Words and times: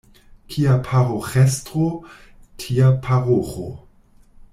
Kia 0.53 0.77
paroĥestro, 0.85 1.83
tia 2.63 2.89
paroĥo. 3.05 3.67